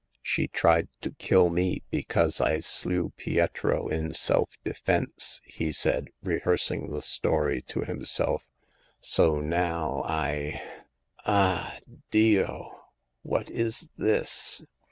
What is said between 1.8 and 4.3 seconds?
because I slew Pietro in